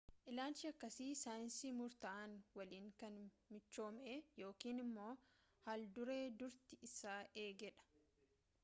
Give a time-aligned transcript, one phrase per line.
[0.29, 3.19] ilaalchi akkasii saayinsii murtaa'an walin kan
[3.57, 5.07] michoome yookaan immo
[5.69, 7.89] haalduree durtii isaa eege dha